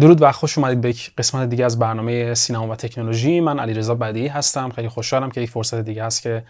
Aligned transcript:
درود 0.00 0.22
و 0.22 0.32
خوش 0.32 0.58
اومدید 0.58 0.80
به 0.80 0.94
قسمت 1.18 1.48
دیگه 1.48 1.64
از 1.64 1.78
برنامه 1.78 2.34
سینما 2.34 2.68
و 2.68 2.76
تکنولوژی. 2.76 3.40
من 3.40 3.58
علیرضا 3.58 3.94
بدی 3.94 4.26
هستم. 4.26 4.70
خیلی 4.70 4.88
خوشحالم 4.88 5.30
که 5.30 5.40
یک 5.40 5.50
فرصت 5.50 5.80
دیگه 5.80 6.04
هست 6.04 6.22
که 6.22 6.42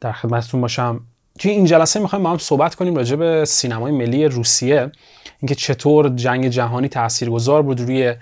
در 0.00 0.12
خدمتتون 0.12 0.60
باشم. 0.60 1.00
توی 1.38 1.50
این 1.50 1.64
جلسه 1.64 2.00
می‌خوایم 2.00 2.22
با 2.22 2.30
هم 2.30 2.38
صحبت 2.38 2.74
کنیم 2.74 2.94
راجع 2.94 3.16
به 3.16 3.44
سینمای 3.44 3.92
ملی 3.92 4.28
روسیه. 4.28 4.92
اینکه 5.40 5.54
چطور 5.54 6.08
جنگ 6.08 6.48
جهانی 6.48 6.88
تاثیرگذار 6.88 7.62
بود 7.62 7.80
روی 7.80 8.14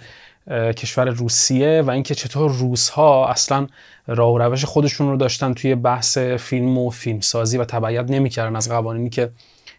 کشور 0.51 1.04
روسیه 1.04 1.82
و 1.87 1.91
اینکه 1.91 2.15
چطور 2.15 2.52
روس 2.52 2.88
ها 2.88 3.28
اصلا 3.28 3.66
راه 4.06 4.32
و 4.32 4.38
روش 4.38 4.65
خودشون 4.65 5.10
رو 5.10 5.16
داشتن 5.16 5.54
توی 5.54 5.74
بحث 5.74 6.18
فیلم 6.18 6.78
و 6.78 6.91
فیلمسازی 6.91 7.59
و 7.59 7.65
تبعیت 7.65 8.10
نمی‌کردن 8.10 8.56
از 8.56 8.68
قوانینی 8.68 9.10
که 9.10 9.30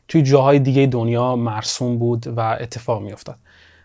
توی 0.08 0.22
جاهای 0.22 0.60
دیگه 0.60 0.86
دنیا 0.86 1.36
مرسوم 1.36 1.98
بود 1.98 2.28
و 2.28 2.40
اتفاق 2.60 3.02
میافتاد. 3.02 3.36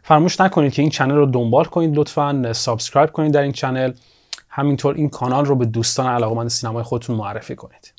فراموش 0.03 0.41
نکنید 0.41 0.73
که 0.73 0.83
این 0.83 0.91
channel 0.91 1.15
رو 1.15 1.27
دنبال 1.27 1.65
کنید 1.65 1.97
لطفا 1.97 2.53
subscribe 2.53 3.13
کنید 3.13 3.33
در 3.33 3.43
این 3.43 3.53
channel. 3.53 3.93
همینطور 4.49 4.95
این 4.95 5.09
کانال 5.09 5.45
رو 5.45 5.57
به 5.57 5.67
دوستان 5.67 6.07
علاقمند 6.07 6.49
سینمای 6.49 6.83
خودتون 6.83 7.17
معرفی 7.17 7.57
کنید. 7.57 7.93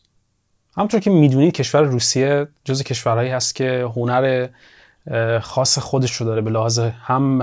همونطور 0.78 1.00
که 1.00 1.10
می‌دونید 1.10 1.54
کشور 1.54 1.82
روسیه 1.82 2.48
جز 2.66 2.84
کشورهایی 2.84 3.30
هست 3.30 3.56
که 3.56 3.90
هنر 3.96 4.48
خاص 5.42 5.80
خودش 5.80 6.16
رو 6.16 6.26
داره. 6.26 6.42
به 6.42 6.50
لحاظ 6.50 6.80
هم 6.80 7.42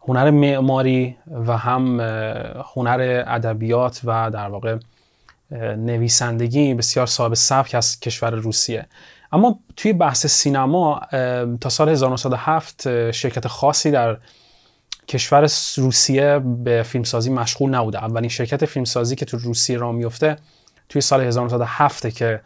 هنر 0.00 0.30
معماری 0.30 1.16
و 1.46 1.56
هم 1.56 2.00
هنر 2.74 3.24
ادبیات 3.26 4.00
و 4.04 4.30
در 4.30 4.48
واقع 4.48 4.76
نویسندگی 5.76 6.74
بسیار 6.74 7.06
صاحب 7.06 7.34
سبک 7.34 7.74
از 7.74 8.00
کشور 8.00 8.30
روسیه. 8.30 8.86
اما 9.32 9.58
توی 9.76 9.92
بحث 9.92 10.26
سینما 10.26 11.00
تا 11.60 11.68
سال 11.68 11.88
1907 11.88 13.10
شرکت 13.10 13.48
خاصی 13.48 13.90
در 13.90 14.16
کشور 15.08 15.48
روسیه 15.76 16.38
به 16.38 16.82
فیلمسازی 16.82 17.30
مشغول 17.30 17.70
نبوده. 17.70 18.04
اولین 18.04 18.28
شرکت 18.28 18.64
فیلمسازی 18.64 19.16
که 19.16 19.24
تو 19.24 19.38
روسیه 19.38 19.78
را 19.78 19.92
میفته 19.92 20.36
توی 20.88 21.00
سال 21.00 21.20
1907 21.20 22.08
که 22.08 22.40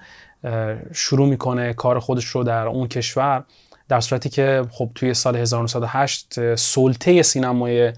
شروع 0.93 1.29
می‌کنه 1.29 1.73
کار 1.73 1.99
خودش 1.99 2.25
رو 2.25 2.45
در 2.45 2.67
اون 2.67 2.89
کشور 2.89 3.45
در 3.89 4.01
صورتی 4.01 4.29
که 4.29 4.65
خب 4.71 4.91
توی 4.95 5.15
سال 5.15 5.37
1908 5.37 6.55
سلطه 6.55 7.23
سینمای 7.23 7.93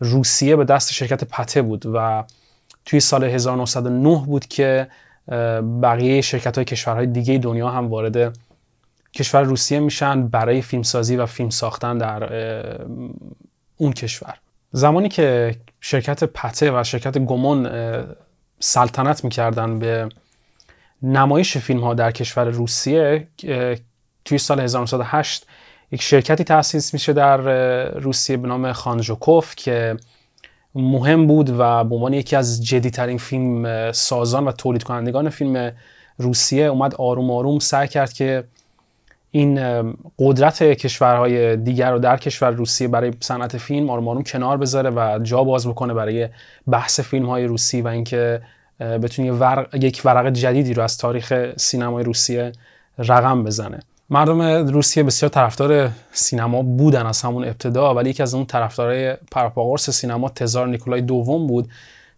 روسیه 0.00 0.56
به 0.56 0.64
دست 0.64 0.92
شرکت 0.92 1.24
پته 1.24 1.62
بود 1.62 1.86
و 1.94 2.24
توی 2.84 3.00
سال 3.00 3.24
1909 3.24 4.24
بود 4.26 4.46
که 4.46 4.88
بقیه 5.82 6.20
شرکت 6.20 6.56
های 6.56 6.64
کشورهای 6.64 7.06
دیگه 7.06 7.38
دنیا 7.38 7.68
هم 7.70 7.88
وارد 7.88 8.38
کشور 9.14 9.42
روسیه 9.42 9.80
میشن 9.80 10.28
برای 10.28 10.62
فیلمسازی 10.62 11.16
و 11.16 11.26
فیلم 11.26 11.50
ساختن 11.50 11.98
در 11.98 12.32
اون 13.76 13.92
کشور. 13.92 14.34
زمانی 14.72 15.08
که 15.08 15.56
شرکت 15.80 16.24
پته 16.24 16.80
و 16.80 16.84
شرکت 16.84 17.18
گمون 17.18 17.66
سلطنت 18.64 19.24
می‌کردن 19.24 19.78
به 19.78 20.08
نمایش 21.02 21.58
فیلم 21.58 21.80
ها 21.80 21.94
در 21.94 22.10
کشور 22.10 22.44
روسیه 22.44 23.28
توی 24.24 24.38
سال 24.38 24.60
1908 24.60 25.46
یک 25.92 26.02
شرکتی 26.02 26.44
تأسیس 26.44 26.94
میشه 26.94 27.12
در 27.12 27.36
روسیه 27.88 28.36
به 28.36 28.48
نام 28.48 28.72
خانجوکوف 28.72 29.54
که 29.56 29.96
مهم 30.74 31.26
بود 31.26 31.50
و 31.50 31.84
به 31.84 31.94
عنوان 31.94 32.14
یکی 32.14 32.36
از 32.36 32.66
جدیترین 32.66 33.18
فیلم 33.18 33.92
سازان 33.92 34.44
و 34.44 34.52
تولید 34.52 34.82
کنندگان 34.82 35.30
فیلم 35.30 35.72
روسیه 36.18 36.64
اومد 36.64 36.94
آروم 36.94 37.30
آروم 37.30 37.58
سعی 37.58 37.88
کرد 37.88 38.12
که 38.12 38.44
این 39.34 39.60
قدرت 40.18 40.62
کشورهای 40.62 41.56
دیگر 41.56 41.90
رو 41.90 41.98
در 41.98 42.16
کشور 42.16 42.50
روسیه 42.50 42.88
برای 42.88 43.12
صنعت 43.20 43.58
فیلم 43.58 43.90
آروم 43.90 44.08
آروم 44.08 44.22
کنار 44.22 44.56
بذاره 44.56 44.90
و 44.90 45.18
جا 45.22 45.44
باز 45.44 45.66
بکنه 45.66 45.94
برای 45.94 46.28
بحث 46.70 47.00
فیلم 47.00 47.26
های 47.26 47.44
روسی 47.44 47.82
و 47.82 47.88
اینکه 47.88 48.42
بتونه 48.80 49.66
یک 49.72 50.02
ورق 50.04 50.30
جدیدی 50.30 50.74
رو 50.74 50.82
از 50.82 50.98
تاریخ 50.98 51.52
سینمای 51.56 52.04
روسیه 52.04 52.52
رقم 52.98 53.44
بزنه. 53.44 53.80
مردم 54.10 54.42
روسیه 54.68 55.02
بسیار 55.02 55.30
طرفدار 55.30 55.90
سینما 56.12 56.62
بودن 56.62 57.06
از 57.06 57.22
همون 57.22 57.44
ابتدا 57.44 57.94
ولی 57.94 58.10
یکی 58.10 58.22
از 58.22 58.34
اون 58.34 58.46
طرفدارای 58.46 59.16
پرپاقرس 59.30 59.90
سینما 59.90 60.28
تزار 60.28 60.66
نیکولای 60.66 61.00
دوم 61.00 61.46
بود 61.46 61.68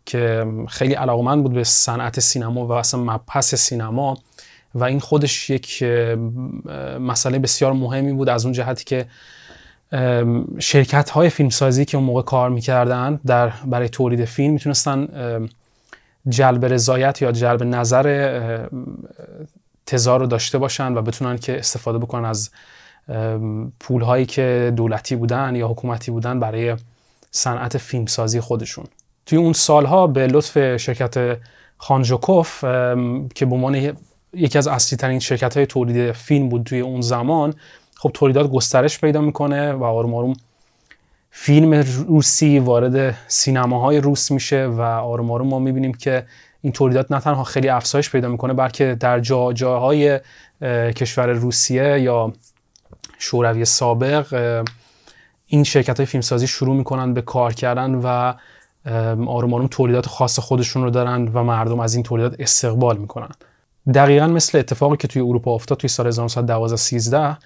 که 0.06 0.46
خیلی 0.69 0.94
علاقمند 0.94 1.42
بود 1.42 1.52
به 1.52 1.64
صنعت 1.64 2.20
سینما 2.20 2.66
و 2.66 2.72
اصلا 2.72 3.00
مبحث 3.00 3.54
سینما. 3.54 4.19
و 4.74 4.84
این 4.84 5.00
خودش 5.00 5.50
یک 5.50 5.82
مسئله 7.00 7.38
بسیار 7.38 7.72
مهمی 7.72 8.12
بود 8.12 8.28
از 8.28 8.44
اون 8.44 8.52
جهتی 8.52 8.84
که 8.84 9.06
شرکت 10.58 11.10
های 11.10 11.30
فیلمسازی 11.30 11.84
که 11.84 11.96
اون 11.96 12.06
موقع 12.06 12.22
کار 12.22 12.50
می‌کردن 12.50 13.20
در 13.26 13.52
برای 13.66 13.88
تولید 13.88 14.24
فیلم 14.24 14.52
می‌تونستن 14.52 15.08
جلب 16.28 16.64
رضایت 16.64 17.22
یا 17.22 17.32
جلب 17.32 17.62
نظر 17.62 18.68
تزار 19.86 20.20
رو 20.20 20.26
داشته 20.26 20.58
باشن 20.58 20.94
و 20.94 21.02
بتونن 21.02 21.38
که 21.38 21.58
استفاده 21.58 21.98
بکنن 21.98 22.24
از 22.24 22.50
پول 23.80 24.02
هایی 24.02 24.26
که 24.26 24.72
دولتی 24.76 25.16
بودن 25.16 25.56
یا 25.56 25.68
حکومتی 25.68 26.10
بودن 26.10 26.40
برای 26.40 26.76
صنعت 27.30 27.78
فیلمسازی 27.78 28.40
خودشون. 28.40 28.84
توی 29.26 29.38
اون 29.38 29.52
سالها 29.52 30.06
به 30.06 30.26
لطف 30.26 30.76
شرکت 30.76 31.38
خانجوکوف 31.78 32.60
که 33.34 33.46
به 33.46 33.54
عنوان 33.54 33.96
یکی 34.36 34.58
از 34.58 34.68
اصلی 34.68 34.96
ترین 34.96 35.18
شرکت 35.18 35.56
های 35.56 35.66
تولید 35.66 36.12
فیلم 36.12 36.48
بود 36.48 36.64
توی 36.64 36.80
اون 36.80 37.00
زمان. 37.00 37.54
خب 37.96 38.10
تولیدات 38.14 38.50
گسترش 38.50 39.00
پیدا 39.00 39.20
می‌کنه 39.20 39.72
و 39.72 39.84
آروم 39.84 40.14
آروم 40.14 40.34
فیلم 41.30 41.74
روسی 42.08 42.58
وارد 42.58 43.16
سینماهای 43.28 44.00
روس 44.00 44.30
میشه 44.30 44.66
و 44.66 44.80
آروم 44.80 45.30
آروم 45.30 45.48
ما 45.48 45.58
می‌بینیم 45.58 45.94
که 45.94 46.26
این 46.62 46.72
تولیدات 46.72 47.12
نه 47.12 47.20
تنها 47.20 47.44
خیلی 47.44 47.68
افزایش 47.68 48.10
پیدا 48.10 48.28
می‌کنه 48.28 48.52
بلکه 48.52 48.96
در 49.00 49.20
جا 49.20 49.52
جاهای 49.52 50.20
کشور 50.96 51.26
روسیه 51.26 52.00
یا 52.00 52.32
شوروی 53.18 53.64
سابق 53.64 54.62
این 55.46 55.64
شرکت 55.64 55.96
های 55.96 56.06
فیلمسازی 56.06 56.46
شروع 56.46 56.76
می‌کنن 56.76 57.14
به 57.14 57.22
کار 57.22 57.52
کردن 57.52 57.94
و 57.94 58.34
آروم 59.26 59.54
آروم 59.54 59.66
تولیدات 59.66 60.06
خاص 60.06 60.38
خودشون 60.38 60.82
رو 60.82 60.90
دارن 60.90 61.28
و 61.28 61.44
مردم 61.44 61.80
از 61.80 61.94
این 61.94 62.02
تولیدات 62.02 62.36
استقبال 62.38 62.96
می‌کنن. 62.96 63.30
دقیقا 63.94 64.26
مثل 64.26 64.58
اتفاقی 64.58 64.96
که 64.96 65.08
توی 65.08 65.22
اروپا 65.22 65.54
افتاد 65.54 65.78
توی 65.78 65.88
سال 65.88 66.06
1912 66.06 66.76
13 66.76 67.36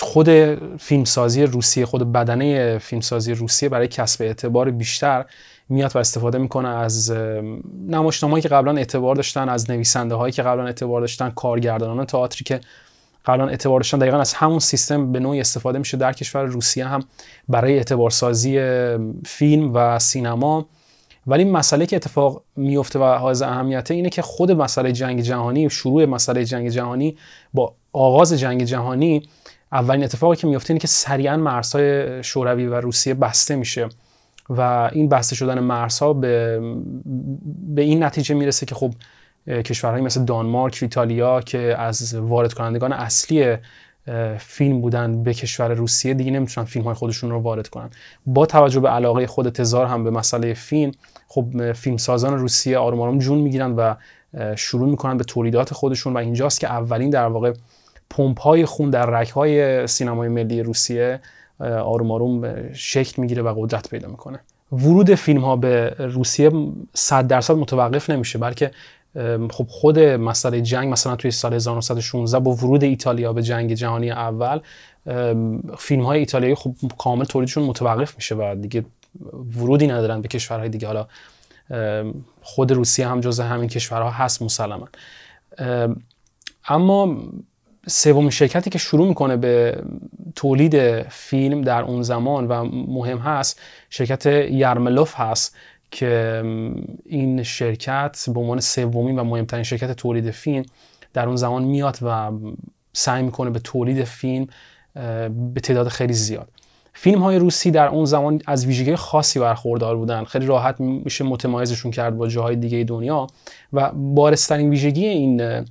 خود 0.00 0.28
فیلمسازی 0.76 1.42
روسیه 1.42 1.86
خود 1.86 2.12
بدنه 2.12 2.78
فیلمسازی 2.78 3.34
روسیه 3.34 3.68
برای 3.68 3.88
کسب 3.88 4.22
اعتبار 4.22 4.70
بیشتر 4.70 5.24
میاد 5.68 5.96
و 5.96 5.98
استفاده 5.98 6.38
می‌کنه 6.38 6.68
از 6.68 7.10
نمایشنامه‌ای 7.88 8.42
که 8.42 8.48
قبلا 8.48 8.76
اعتبار 8.76 9.16
داشتن 9.16 9.48
از 9.48 9.70
نویسنده 9.70 10.14
هایی 10.14 10.32
که 10.32 10.42
قبلا 10.42 10.66
اعتبار 10.66 11.00
داشتن 11.00 11.30
کارگردانان 11.30 12.06
تئاتری 12.06 12.44
که 12.44 12.60
قبلا 13.24 13.48
اعتبار 13.48 13.80
داشتن. 13.80 13.98
دقیقا 13.98 14.18
از 14.18 14.34
همون 14.34 14.58
سیستم 14.58 15.12
به 15.12 15.20
نوعی 15.20 15.40
استفاده 15.40 15.78
میشه 15.78 15.96
در 15.96 16.12
کشور 16.12 16.44
روسیه 16.44 16.86
هم 16.86 17.02
برای 17.48 17.76
اعتبارسازی 17.76 18.60
فیلم 19.26 19.74
و 19.74 19.98
سینما. 19.98 20.66
ولی 21.30 21.44
مسئله 21.44 21.86
که 21.86 21.96
اتفاق 21.96 22.42
میفته 22.56 22.98
و 22.98 23.02
حائز 23.02 23.42
اهمیته 23.42 23.94
اینه 23.94 24.10
که 24.10 24.22
خود 24.22 24.52
مسئله 24.52 24.92
جنگ 24.92 25.20
جهانی 25.20 25.70
شروع 25.70 26.04
مسئله 26.04 26.44
جنگ 26.44 26.68
جهانی 26.68 27.16
با 27.54 27.74
آغاز 27.92 28.32
جنگ 28.32 28.64
جهانی 28.64 29.22
اولین 29.72 30.04
اتفاقی 30.04 30.36
که 30.36 30.46
میفته 30.46 30.70
اینه 30.70 30.80
که 30.80 30.86
سریعا 30.86 31.36
مرزهای 31.36 32.22
شوروی 32.24 32.66
و 32.66 32.74
روسیه 32.74 33.14
بسته 33.14 33.56
میشه 33.56 33.88
و 34.48 34.90
این 34.92 35.08
بسته 35.08 35.36
شدن 35.36 35.58
مرزها 35.58 36.12
به, 36.12 36.60
به 37.74 37.82
این 37.82 38.02
نتیجه 38.02 38.34
می‌رسه 38.34 38.66
که 38.66 38.74
خب 38.74 38.94
کشورهایی 39.46 40.04
مثل 40.04 40.24
دانمارک 40.24 40.78
ایتالیا 40.82 41.40
که 41.40 41.58
از 41.78 42.14
وارد 42.14 42.52
کنندگان 42.52 42.92
اصلی 42.92 43.56
فیلم 44.38 44.80
بودن 44.80 45.22
به 45.22 45.34
کشور 45.34 45.74
روسیه 45.74 46.14
دیگه 46.14 46.30
نمی‌تونن 46.30 46.66
فیلم 46.66 46.84
های 46.84 46.94
خودشون 46.94 47.30
رو 47.30 47.38
وارد 47.38 47.68
کنن. 47.68 47.90
با 48.26 48.46
توجه 48.46 48.80
به 48.80 48.88
علاقه 48.88 49.26
خود 49.26 49.48
تزار 49.48 49.86
هم 49.86 50.04
به 50.04 50.10
مسئله 50.10 50.54
فیلم 50.54 50.92
خب 51.32 51.72
فیلم 51.72 51.96
سازان 51.96 52.38
روسیه 52.38 52.78
آروم 52.78 53.00
آروم 53.00 53.18
جون 53.18 53.38
می‌گیرن 53.38 53.72
و 53.72 53.94
شروع 54.56 54.88
می‌کنن 54.88 55.16
به 55.16 55.24
تولیدات 55.24 55.74
خودشون 55.74 56.12
و 56.14 56.18
اینجاست 56.18 56.60
که 56.60 56.66
اولین 56.66 57.10
در 57.10 57.26
واقع 57.26 57.52
پمپ 58.10 58.40
های 58.40 58.64
خون 58.64 58.90
در 58.90 59.06
رک 59.06 59.30
های 59.30 59.86
سینمای 59.86 60.28
ملی 60.28 60.62
روسیه 60.62 61.20
آروم 61.60 62.10
آروم 62.10 62.54
شکل 62.72 63.22
می‌گیره 63.22 63.42
و 63.42 63.54
قدرت 63.58 63.88
پیدا 63.88 64.08
می‌کنه. 64.08 64.40
ورود 64.72 65.14
فیلم 65.14 65.40
ها 65.40 65.56
به 65.56 65.94
روسیه 65.98 66.50
100 66.94 67.26
درصد 67.26 67.54
متوقف 67.54 68.10
نمیشه 68.10 68.38
بلکه 68.38 68.70
خب 69.50 69.66
خود 69.68 69.98
مسئله 69.98 70.60
جنگ 70.60 70.92
مثلا 70.92 71.16
توی 71.16 71.30
سال 71.30 71.54
1916 71.54 72.38
با 72.38 72.50
ورود 72.50 72.84
ایتالیا 72.84 73.32
به 73.32 73.42
جنگ 73.42 73.74
جهانی 73.74 74.10
اول 74.10 74.60
فیلم 75.78 76.02
های 76.04 76.18
ایتالیایی 76.18 76.54
خب 76.54 76.74
کامل 76.98 77.24
تولیدشون 77.24 77.64
متوقف 77.64 78.14
میشه 78.16 78.34
و 78.34 78.56
دیگه 78.60 78.84
ورودی 79.56 79.86
ندارن 79.86 80.22
به 80.22 80.28
کشورهای 80.28 80.68
دیگه. 80.68 80.86
حالا 80.86 81.06
خود 82.42 82.72
روسیه 82.72 83.08
هم 83.08 83.20
جزء 83.20 83.44
همین 83.44 83.68
کشورها 83.68 84.10
هست 84.10 84.42
مسلما. 84.42 84.88
اما 86.68 87.16
سومین 87.86 88.30
شرکتی 88.30 88.70
که 88.70 88.78
شروع 88.78 89.08
می‌کنه 89.08 89.36
به 89.36 89.82
تولید 90.34 91.02
فیلم 91.02 91.62
در 91.62 91.82
اون 91.82 92.02
زمان 92.02 92.48
و 92.48 92.64
مهم 92.64 93.18
هست 93.18 93.60
شرکت 93.90 94.26
یرملوف 94.26 95.14
هست 95.16 95.56
که 95.90 96.42
این 97.06 97.42
شرکت 97.42 98.24
به 98.34 98.40
عنوان 98.40 98.60
سومین 98.60 99.18
و 99.18 99.24
مهمترین 99.24 99.62
شرکت 99.62 99.92
تولید 99.92 100.30
فیلم 100.30 100.64
در 101.12 101.26
اون 101.26 101.36
زمان 101.36 101.64
میاد 101.64 101.98
و 102.02 102.32
سعی 102.92 103.22
می‌کنه 103.22 103.50
به 103.50 103.58
تولید 103.58 104.04
فیلم 104.04 104.46
به 105.54 105.60
تعداد 105.62 105.88
خیلی 105.88 106.12
زیاد. 106.12 106.48
فیلم 106.92 107.22
های 107.22 107.38
روسی 107.38 107.70
در 107.70 107.88
اون 107.88 108.04
زمان 108.04 108.42
از 108.46 108.66
ویژگی 108.66 108.96
خاصی 108.96 109.40
برخوردار 109.40 109.96
بودن. 109.96 110.24
خیلی 110.24 110.46
راحت 110.46 110.80
میشه 110.80 111.24
متمایزشون 111.24 111.90
کرد 111.90 112.16
با 112.18 112.28
جاهای 112.28 112.56
دیگه 112.56 112.84
دنیا 112.84 113.26
و 113.72 113.90
بارسترین 113.92 114.70
ویژگی 114.70 115.06
این 115.06 115.64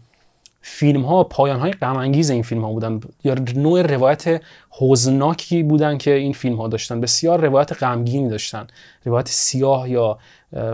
فیلم 0.61 1.01
ها 1.01 1.23
پایان 1.23 1.59
های 1.59 1.71
غم 1.71 1.97
این 1.97 2.41
فیلم 2.41 2.65
ها 2.65 2.71
بودن. 2.71 2.99
یا 3.23 3.35
نوع 3.55 3.81
روایت 3.81 4.41
حزناکی 4.69 5.63
بودن 5.63 5.97
که 5.97 6.13
این 6.13 6.33
فیلم 6.33 6.55
ها 6.55 6.67
داشتن. 6.67 7.01
بسیار 7.01 7.41
روایت 7.41 7.83
غمگینی 7.83 8.29
داشتن. 8.29 8.67
روایت 9.05 9.27
سیاه 9.27 9.89
یا 9.89 10.17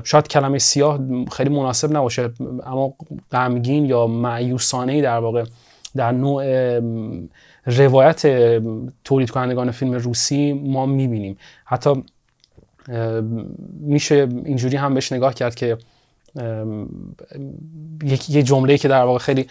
شاید 0.03 0.27
کلمه 0.27 0.57
سیاه 0.57 0.99
خیلی 1.31 1.49
مناسب 1.49 1.97
نباشه 1.97 2.29
اما 2.65 2.93
غمگین 3.31 3.85
یا 3.85 4.07
معیوسانه 4.07 5.01
در 5.01 5.17
واقع. 5.17 5.43
در 5.95 6.11
نوع 6.11 6.79
روایت 7.65 8.21
تولید 9.03 9.29
کنندگان 9.29 9.71
فیلم 9.71 9.93
روسی 9.93 10.53
ما 10.53 10.85
می‌بینیم. 10.85 11.37
حتی 11.65 12.03
میشه 13.79 14.27
اینجوری 14.45 14.77
هم 14.77 14.93
بهش 14.93 15.11
نگاه 15.11 15.33
کرد 15.33 15.55
که 15.55 15.77
یه 18.29 18.43
جمله 18.43 18.77
که 18.77 18.87
در 18.87 19.03
واقع 19.03 19.19
خیلی 19.19 19.47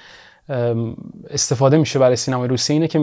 استفاده 1.30 1.76
میشه 1.76 1.98
برای 1.98 2.16
سینمای 2.16 2.48
روسی 2.48 2.72
اینه 2.72 2.88
که 2.88 2.98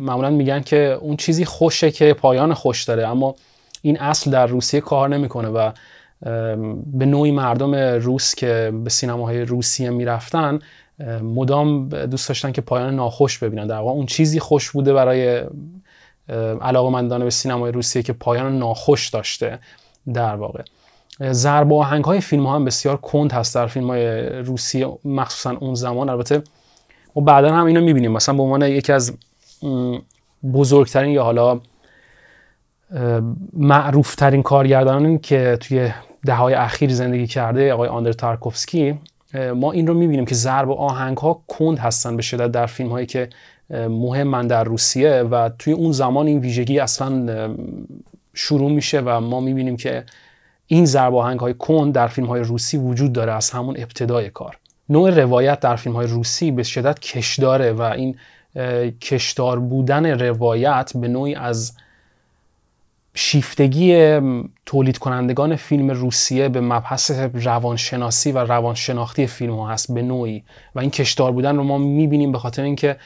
معمولا 0.00 0.30
میگن 0.30 0.60
که 0.60 0.98
اون 1.00 1.16
چیزی 1.16 1.44
خوشه 1.44 1.90
که 1.90 2.14
پایان 2.14 2.54
خوش 2.54 2.84
داره 2.84 3.08
اما 3.08 3.34
این 3.82 4.00
اصل 4.00 4.30
در 4.30 4.46
روسیه 4.46 4.80
کار 4.80 5.08
نمی‌کنه 5.08 5.48
و 5.48 5.72
به 6.86 7.06
نوعی 7.06 7.30
مردم 7.30 7.74
روس 7.74 8.34
که 8.34 8.72
به 8.84 8.90
سینماهای 8.90 9.42
روسیه 9.42 9.90
می‌رفتن 9.90 10.58
مدام 11.22 11.88
دوست 11.88 12.28
داشتن 12.28 12.52
که 12.52 12.60
پایان 12.60 12.96
ناخوش 12.96 13.38
ببینن. 13.38 13.66
در 13.66 13.76
واقع 13.76 13.90
اون 13.90 14.06
چیزی 14.06 14.40
خوش 14.40 14.70
بوده 14.70 14.92
برای 14.92 15.44
علاقمندان 16.60 17.24
به 17.24 17.30
سینمای 17.30 17.72
روسیه 17.72 18.02
که 18.02 18.12
پایان 18.12 18.58
ناخوش 18.58 19.08
داشته 19.08 19.58
در 20.14 20.34
واقع. 20.34 20.62
ضرب 21.32 21.72
آهنگ 21.72 22.04
های 22.04 22.20
فیلم 22.20 22.46
ها 22.46 22.54
هم 22.54 22.64
بسیار 22.64 22.96
کند 22.96 23.32
هست 23.32 23.54
در 23.54 23.66
فیلم 23.66 23.86
های 23.86 24.28
روسی 24.28 24.86
مخصوصا 25.04 25.50
اون 25.50 25.74
زمان. 25.74 26.08
البته 26.08 26.42
و 27.16 27.20
بعدا 27.20 27.54
هم 27.54 27.66
اینو 27.66 27.80
می‌بینیم. 27.80 28.12
مثلا 28.12 28.34
به 28.34 28.42
عنوان 28.42 28.62
یکی 28.62 28.92
از 28.92 29.12
بزرگترین 30.52 31.10
یا 31.10 31.24
حالا 31.24 31.60
معروفترین 33.52 34.42
کارگردانانی 34.42 35.18
که 35.18 35.58
توی 35.60 35.90
دههای 36.26 36.54
اخیر 36.54 36.90
زندگی 36.92 37.26
کرده 37.26 37.72
آقای 37.72 37.88
آندر 37.88 38.12
تارکوفسکی 38.12 38.98
ما 39.34 39.72
این 39.72 39.86
رو 39.86 39.94
می‌بینیم 39.94 40.24
که 40.24 40.34
ضرب 40.34 40.70
آهنگ 40.70 41.16
ها 41.16 41.42
کند 41.48 41.78
هستن 41.78 42.16
به 42.16 42.22
شدت 42.22 42.52
در 42.52 42.66
فیلم 42.66 42.90
هایی 42.90 43.06
که 43.06 43.28
مهمن 43.70 44.46
در 44.46 44.64
روسیه 44.64 45.22
و 45.22 45.50
توی 45.58 45.72
اون 45.72 45.92
زمان 45.92 46.26
این 46.26 46.38
ویژگی 46.38 46.78
اصلا 46.78 47.54
شروع 48.34 48.70
میشه 48.70 49.00
و 49.00 49.20
ما 49.20 49.40
می‌بینیم 49.40 49.76
که 49.76 50.04
این 50.66 50.84
ضرب 50.84 51.14
آهنگ 51.14 51.40
های 51.40 51.54
کند 51.54 51.94
در 51.94 52.06
فیلم 52.06 52.26
های 52.26 52.42
روسی 52.42 52.76
وجود 52.76 53.12
داره 53.12 53.32
از 53.32 53.50
همون 53.50 53.76
ابتدای 53.78 54.30
کار. 54.30 54.58
نوع 54.88 55.10
روایت 55.10 55.60
در 55.60 55.76
فیلم 55.76 55.96
های 55.96 56.06
روسی 56.06 56.50
به 56.50 56.62
شدت 56.62 57.00
کشداره 57.00 57.72
و 57.72 57.82
این 57.82 58.16
کشدار 59.00 59.60
بودن 59.60 60.06
روایت 60.06 60.92
به 60.94 61.08
نوعی 61.08 61.34
از 61.34 61.72
شیفتگی 63.14 64.20
تولید 64.66 64.98
کنندگان 64.98 65.56
فیلم 65.56 65.90
روسیه 65.90 66.48
به 66.48 66.60
مبحث 66.60 67.10
روانشناسی 67.34 68.32
و 68.32 68.38
روانشناختی 68.38 69.26
فیلم 69.26 69.58
ها 69.58 69.68
هست 69.68 69.94
به 69.94 70.02
نوعی. 70.02 70.44
و 70.74 70.80
این 70.80 70.90
کشدار 70.90 71.32
بودن 71.32 71.56
رو 71.56 71.64
ما 71.64 71.78
می‌بینیم 71.78 72.32
به 72.32 72.38
خاطر 72.38 72.62
اینکه 72.62 72.96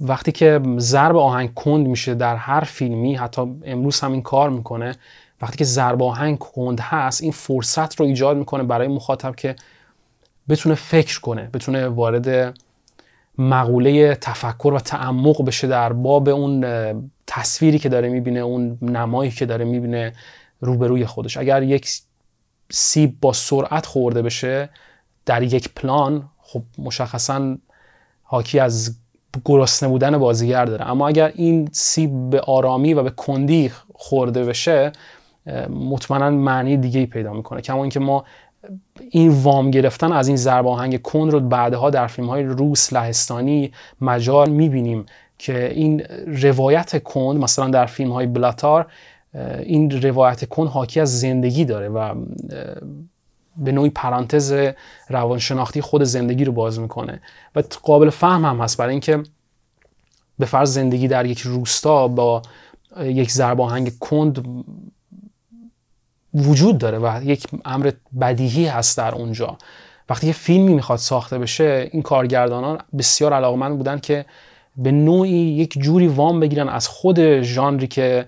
وقتی 0.00 0.32
که 0.32 0.60
ضرب 0.78 1.16
آهنگ 1.16 1.54
کند 1.54 1.86
میشه 1.86 2.14
در 2.14 2.36
هر 2.36 2.60
فیلمی 2.60 3.14
حتی 3.14 3.42
امروز 3.64 4.00
هم 4.00 4.12
این 4.12 4.22
کار 4.22 4.50
می‌کنه 4.50 4.94
وقتی 5.42 5.56
که 5.56 5.64
ضرب 5.64 6.02
آهنگ 6.02 6.38
کند 6.38 6.80
هست 6.80 7.22
این 7.22 7.32
فرصت 7.32 8.00
رو 8.00 8.06
ایجاد 8.06 8.36
می‌کنه 8.36 8.62
برای 8.62 8.88
مخاطب 8.88 9.36
که 9.36 9.56
بتونه 10.48 10.74
فکر 10.74 11.20
کنه 11.20 11.50
بتونه 11.54 11.88
وارد 11.88 12.58
مقوله 13.38 14.14
تفکر 14.14 14.72
و 14.74 14.78
تعمق 14.78 15.44
بشه 15.44 15.66
در 15.66 15.92
باب 15.92 16.28
اون 16.28 16.64
تصویری 17.26 17.78
که 17.78 17.88
داره 17.88 18.08
می‌بینه 18.08 18.40
اون 18.40 18.78
نمایی 18.82 19.30
که 19.30 19.46
داره 19.46 19.64
می‌بینه 19.64 20.12
روبروی 20.60 21.06
خودش. 21.06 21.36
اگر 21.36 21.62
یک 21.62 21.90
سیب 22.70 23.20
با 23.20 23.32
سرعت 23.32 23.86
خورده 23.86 24.22
بشه 24.22 24.68
در 25.26 25.42
یک 25.42 25.68
پلان 25.76 26.28
خب 26.42 26.62
مشخصا 26.78 27.58
حاکی 28.22 28.58
از 28.58 28.96
گرسنه 29.44 29.88
بودن 29.88 30.18
بازیگر 30.18 30.64
داره. 30.64 30.90
اما 30.90 31.08
اگر 31.08 31.32
این 31.34 31.68
سیب 31.72 32.30
به 32.30 32.40
آرامی 32.40 32.94
و 32.94 33.02
به 33.02 33.10
کندی 33.10 33.72
خورده 33.94 34.44
بشه 34.44 34.92
مطمئنا 35.70 36.30
معنی 36.30 36.76
دیگه 36.76 37.00
ای 37.00 37.06
پیدا 37.06 37.32
می‌کنه. 37.32 37.60
کما 37.60 37.82
اینکه 37.82 38.00
ما 38.00 38.24
این 39.10 39.30
وام 39.30 39.70
گرفتن 39.70 40.12
از 40.12 40.28
این 40.28 40.36
ضرب 40.36 40.66
آهنگ 40.66 41.02
کند 41.02 41.32
رو 41.32 41.40
بعدها 41.40 41.90
در 41.90 42.06
فیلم 42.06 42.28
های 42.28 42.42
روس 42.42 42.92
لهستانی 42.92 43.72
مجال 44.00 44.50
می‌بینیم. 44.50 45.06
که 45.38 45.72
این 45.72 46.00
روایت 46.26 47.02
کند 47.02 47.36
مثلا 47.40 47.68
در 47.68 47.86
فیلم 47.86 48.12
های 48.12 48.26
بلاتار 48.26 48.86
این 49.62 50.02
روایت 50.02 50.48
کند 50.48 50.68
حاکی 50.68 51.00
از 51.00 51.20
زندگی 51.20 51.64
داره 51.64 51.88
و 51.88 52.14
به 53.56 53.72
نوعی 53.72 53.90
پرانتز 53.90 54.72
روانشناختی 55.08 55.80
خود 55.80 56.02
زندگی 56.02 56.44
رو 56.44 56.52
باز 56.52 56.80
می‌کنه. 56.80 57.20
و 57.56 57.62
قابل 57.82 58.10
فهم 58.10 58.44
هم 58.44 58.60
هست 58.60 58.78
برای 58.78 58.90
اینکه 58.90 59.22
به 60.38 60.46
فرض 60.46 60.74
زندگی 60.74 61.08
در 61.08 61.26
یک 61.26 61.40
روستا 61.40 62.08
با 62.08 62.42
یک 63.00 63.30
ضرب 63.30 63.60
آهنگ 63.60 63.98
کند 63.98 64.64
وجود 66.34 66.78
داره 66.78 66.98
و 66.98 67.20
یک 67.24 67.46
امر 67.64 67.92
بدیهی 68.20 68.66
هست 68.66 68.98
در 68.98 69.14
اونجا. 69.14 69.58
وقتی 70.08 70.26
یه 70.26 70.32
فیلمی 70.32 70.74
می‌خواد 70.74 70.98
ساخته 70.98 71.38
بشه 71.38 71.88
این 71.92 72.02
کارگردانان 72.02 72.78
بسیار 72.98 73.32
علاقمند 73.32 73.76
بودن 73.76 73.98
که 73.98 74.26
به 74.76 74.92
نوعی 74.92 75.30
یک 75.30 75.78
جوری 75.78 76.08
وام 76.08 76.40
بگیرن 76.40 76.68
از 76.68 76.88
خود 76.88 77.40
ژانری 77.42 77.86
که 77.86 78.26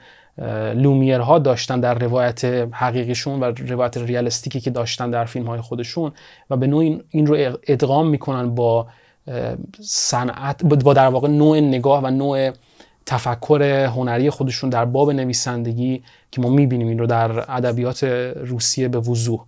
لومیرها 0.75 1.39
داشتن 1.39 1.81
در 1.81 1.95
روایت 1.95 2.45
حقیقیشون 2.73 3.41
و 3.41 3.45
روایت 3.45 3.97
ریالستیکی 3.97 4.61
که 4.61 4.71
داشتن 4.71 5.11
در 5.11 5.25
فیلم 5.25 5.47
های 5.47 5.61
خودشون 5.61 6.13
و 6.51 6.57
به 6.57 6.67
نوعی 6.67 7.01
این 7.11 7.27
رو 7.27 7.57
ادغام 7.67 8.09
می‌کنن 8.09 8.55
با 8.55 8.87
صنعت 9.81 10.65
با 10.65 10.93
در 10.93 11.07
واقع 11.07 11.29
نوع 11.29 11.61
نگاه 11.61 12.05
و 12.05 12.11
نوع 12.11 12.51
تفکر 13.07 13.63
هنری 13.63 14.31
خودشون 14.31 14.71
در 14.71 14.85
باب 14.85 15.11
نویسندگی 15.11 16.03
که 16.31 16.41
ما 16.41 16.49
می‌بینیم 16.49 16.89
این 16.89 16.99
رو 16.99 17.07
در 17.07 17.51
ادبیات 17.51 18.05
روسیه 18.37 18.89
به 18.89 18.99
وضوح. 18.99 19.41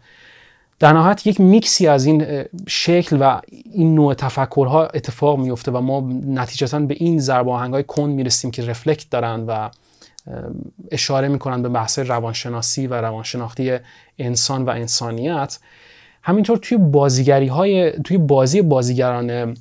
در 0.81 0.93
نهایت 0.93 1.27
یک 1.27 1.41
میکسی 1.41 1.87
از 1.87 2.07
این 2.07 2.45
شکل 2.69 3.19
و 3.21 3.41
این 3.73 3.95
نوع 3.95 4.15
تفکرها 4.15 4.87
اتفاق 4.87 5.39
میفته 5.39 5.71
و 5.71 5.81
ما 5.81 6.01
نتیجتا 6.27 6.79
به 6.79 6.95
این 6.99 7.19
ضرب 7.19 7.49
های 7.49 7.83
کن 7.83 8.11
می‌رسیم 8.11 8.51
که 8.51 8.67
رفلکت 8.67 9.11
دارن 9.11 9.41
و 9.41 9.71
اشاره 10.91 11.29
می‌کنن 11.29 11.63
به 11.63 11.69
بحث 11.69 11.99
روانشناسی 11.99 12.87
و 12.87 12.95
روانشناختی 12.95 13.79
انسان 14.19 14.65
و 14.65 14.71
انسانیت. 14.71 15.59
همینطور 16.23 16.59
توی 16.59 16.79
بازیگری 16.79 17.47
های 17.47 17.93
توی 17.93 18.19
بازی 18.19 18.63
بازیگران 18.63 19.57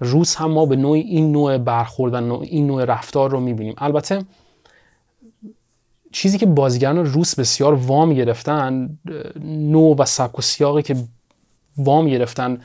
روس 0.00 0.36
هم 0.36 0.50
ما 0.50 0.66
به 0.66 0.76
نوعی 0.76 1.00
این 1.00 1.32
نوع 1.32 1.58
برخورد 1.58 2.14
و 2.14 2.40
این 2.42 2.66
نوع 2.66 2.84
رفتار 2.84 3.30
رو 3.30 3.40
می‌بینیم. 3.40 3.74
البته 3.78 4.24
چیزی 6.12 6.38
که 6.38 6.46
بازیگران 6.46 6.98
روس 7.06 7.34
بسیار 7.34 7.74
وام 7.74 8.14
گرفتن 8.14 8.98
نوع 9.44 9.96
و 9.98 10.04
سبک 10.04 10.38
و 10.38 10.42
سیاقی 10.42 10.82
که 10.82 10.96
وام 11.76 12.08
گرفتن 12.08 12.58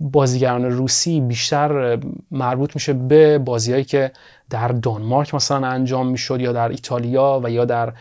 بازیگران 0.00 0.64
روسی 0.64 1.20
بیشتر 1.20 1.98
مربوط 2.30 2.74
میشه 2.74 2.92
به 2.92 3.38
بازیهایی 3.38 3.84
که 3.84 4.12
در 4.50 4.68
دانمارک 4.68 5.34
مثلا 5.34 5.66
انجام 5.66 6.08
می‌شد 6.08 6.40
یا 6.40 6.52
در 6.52 6.68
ایتالیا 6.68 7.40
و 7.44 7.50
یا 7.50 7.64
در 7.64 7.92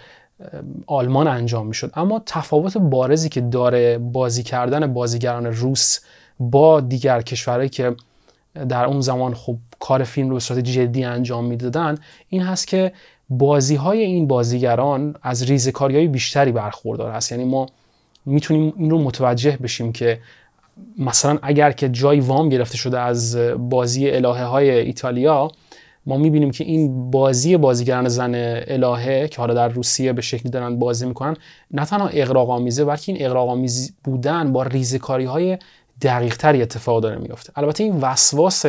آلمان 0.88 1.28
انجام 1.28 1.68
می‌شد. 1.68 1.92
اما 1.96 2.22
تفاوت 2.26 2.78
بارزی 2.78 3.30
که 3.30 3.42
داره 3.42 3.98
بازی 3.98 4.44
کردن 4.44 4.94
بازیگران 4.94 5.46
روس 5.46 6.00
با 6.40 6.82
دیگر 6.82 7.22
کشورهایی 7.22 7.70
که 7.70 7.96
در 8.70 8.86
اون 8.86 9.02
زمان 9.02 9.34
خب 9.34 9.58
کار 9.80 10.04
فیلم 10.04 10.30
رو 10.30 10.34
به 10.34 10.40
صورت 10.40 10.60
جدی 10.60 11.04
انجام 11.04 11.46
می‌دادن 11.46 11.98
این 12.30 12.42
هست 12.42 12.68
که 12.68 12.92
بازی 13.30 13.76
های 13.76 14.02
این 14.02 14.28
بازیگران 14.28 15.16
از 15.22 15.44
ریزکاری 15.44 15.96
های 15.96 16.08
بیشتری 16.08 16.52
برخوردار 16.52 17.12
هست. 17.12 17.32
یعنی 17.32 17.44
ما 17.44 17.66
می‌تونیم 18.26 18.74
این 18.78 18.90
رو 18.90 19.00
متوجه 19.02 19.58
بشیم 19.58 19.92
که 19.92 20.20
مثلا 20.98 21.40
اگر 21.42 21.72
که 21.72 21.90
جای 21.90 22.20
وام 22.20 22.50
گرفته 22.50 22.78
شده 22.78 23.00
از 23.00 23.36
بازی 23.58 24.10
الهه 24.10 24.44
های 24.44 24.70
ایتالیا 24.72 25.52
ما 26.06 26.18
می‌بینیم 26.18 26.52
که 26.52 26.64
این 26.64 27.12
بازی 27.12 27.58
بازیگران 27.58 28.10
زن 28.10 28.36
الهه 28.68 29.28
که 29.28 29.38
حالا 29.38 29.54
در 29.54 29.68
روسیه 29.68 30.14
به 30.14 30.22
شکلی 30.22 30.52
دارن 30.52 30.80
بازی 30.80 31.06
می‌کنن 31.06 31.38
نه 31.72 31.86
تنها 31.86 32.08
اقراق 32.08 32.50
آمیزه 32.50 32.86
بلکه 32.86 33.12
این 33.12 33.26
اقراق 33.26 33.50
آمیز 33.50 33.94
بودن 34.04 34.54
با 34.54 34.64
ریزکاری 34.64 35.26
های 35.26 35.58
دقیق 36.02 36.38
تری 36.38 36.62
اتفاق 36.62 37.04
داره 37.04 37.18
میفته 37.18 37.54
البته 37.56 37.84
این 37.84 37.98
وسواس 38.02 38.66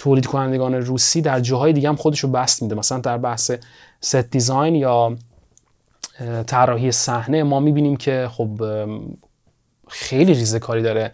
تولید 0.00 0.26
کنندگان 0.26 0.74
روسی 0.74 1.22
در 1.22 1.40
جاهای 1.40 1.72
دیگه 1.72 1.88
هم 1.88 1.96
خودشو 1.96 2.28
بست 2.28 2.62
میده. 2.62 2.74
مثلا 2.74 2.98
در 2.98 3.18
بحث 3.18 3.50
ست 4.00 4.16
دیزاین 4.16 4.74
یا 4.74 5.16
طراحی 6.46 6.92
صحنه 6.92 7.42
ما 7.42 7.60
می‌بینیم 7.60 7.96
که 7.96 8.28
خب 8.32 8.60
خیلی 9.88 10.34
ریزه 10.34 10.58
کاری 10.58 10.82
داره. 10.82 11.12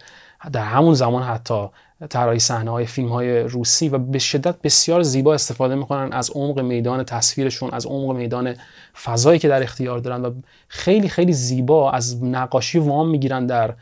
در 0.53 0.63
همون 0.63 0.93
زمان 0.93 1.23
حتی 1.23 1.67
طراحی 2.09 2.39
صحنه 2.39 2.71
های 2.71 2.85
فیلم 2.85 3.09
های 3.09 3.39
روسی 3.39 3.89
و 3.89 3.97
به 3.97 4.19
شدت 4.19 4.61
بسیار 4.61 5.01
زیبا 5.01 5.33
استفاده 5.33 5.75
می‌کنن 5.75 6.13
از 6.13 6.29
عمق 6.29 6.59
میدان 6.59 7.03
تصویرشون 7.03 7.69
از 7.73 7.85
عمق 7.85 8.15
میدان 8.15 8.55
فضایی 9.03 9.39
که 9.39 9.47
در 9.47 9.63
اختیار 9.63 9.99
دارن 9.99 10.25
و 10.25 10.33
خیلی 10.67 11.09
خیلی 11.09 11.33
زیبا 11.33 11.91
از 11.91 12.23
نقاشی 12.23 12.79
وام 12.79 13.09
می‌گیرن 13.09 13.45
در 13.45 13.73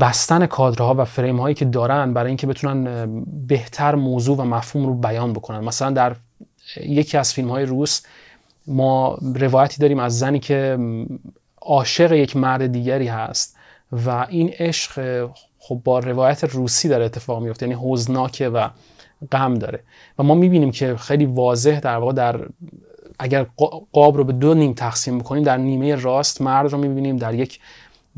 بستن 0.00 0.46
کادرها 0.46 0.94
و 0.98 1.04
فریم 1.04 1.40
هایی 1.40 1.54
که 1.54 1.64
دارن 1.64 2.12
برای 2.14 2.28
اینکه 2.28 2.46
بتونن 2.46 3.06
بهتر 3.46 3.94
موضوع 3.94 4.36
و 4.36 4.44
مفهوم 4.44 4.86
رو 4.86 4.94
بیان 4.94 5.32
بکنن. 5.32 5.60
مثلا 5.60 5.90
در 5.90 6.16
یکی 6.76 7.18
از 7.18 7.32
فیلم 7.32 7.50
های 7.50 7.66
روس 7.66 8.02
ما 8.66 9.18
روایتی 9.34 9.78
داریم 9.80 9.98
از 9.98 10.18
زنی 10.18 10.38
که 10.38 10.78
عاشق 11.62 12.12
یک 12.12 12.36
مرد 12.36 12.66
دیگری 12.66 13.06
هست 13.06 13.56
و 14.06 14.26
این 14.28 14.48
عشق 14.48 15.26
خب 15.58 15.80
با 15.84 15.98
روایت 15.98 16.44
روسی 16.44 16.88
داره 16.88 17.04
اتفاق 17.04 17.42
میفته 17.42 17.68
یعنی 17.68 17.80
حزناکه 17.84 18.48
و 18.48 18.68
غم 19.32 19.54
داره. 19.54 19.80
و 20.18 20.22
ما 20.22 20.34
می‌بینیم 20.34 20.70
که 20.70 20.96
خیلی 20.96 21.26
واضح 21.26 21.80
در 21.80 21.96
واقع 21.96 22.12
در 22.12 22.48
اگر 23.18 23.46
قاب 23.92 24.16
رو 24.16 24.24
به 24.24 24.32
دو 24.32 24.54
نیم 24.54 24.72
تقسیم 24.72 25.18
بکنیم 25.18 25.42
در 25.42 25.56
نیمه 25.56 25.94
راست 25.94 26.42
مرد 26.42 26.72
رو 26.72 26.78
می‌بینیم 26.78 27.16
در 27.16 27.34
یک 27.34 27.60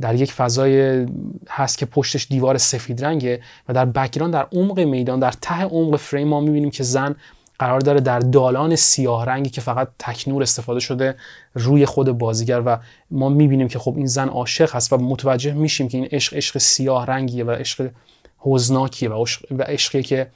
در 0.01 0.15
یک 0.15 0.33
فضای 0.33 1.07
هست 1.49 1.79
که 1.79 1.87
پشتش 1.87 2.27
دیوار 2.27 2.59
سفید 2.59 3.05
رنگه 3.05 3.41
و 3.69 3.73
در 3.73 3.85
background 3.85 4.33
در 4.33 4.47
عمق 4.53 4.81
میدان 4.81 5.21
در 5.21 5.33
ته 5.33 5.65
عمق 5.65 5.97
فریم 5.97 6.29
ما 6.29 6.41
می‌بینیم 6.41 6.71
که 6.71 6.83
زن 6.83 7.17
قرار 7.59 7.81
داره 7.81 8.01
در 8.01 8.19
دالان 8.19 8.77
سیاه 8.77 9.27
رنگی 9.27 9.51
که 9.51 9.61
فقط 9.61 9.89
تکنور 9.99 10.43
استفاده 10.43 10.81
شده 10.81 11.17
روی 11.55 11.87
خود 11.87 12.11
بازیگر 12.11 12.63
و 12.67 12.79
ما 13.11 13.29
می‌بینیم 13.29 13.69
که 13.69 13.79
خب 13.79 13.95
این 13.97 14.07
زن 14.07 14.29
عاشق 14.29 14.75
هست 14.75 14.93
و 14.93 14.97
متوجه 14.97 15.53
میشیم 15.53 15.89
که 15.89 15.99
این 15.99 16.07
عشق 16.13 16.37
عشق 16.37 16.59
سیاه 16.59 17.07
رنگیه 17.07 17.45
و 17.45 17.51
عشق 17.51 17.91
حزناکیه 18.39 19.11
و 19.11 19.63
عشقی 19.63 20.03
که 20.03 20.31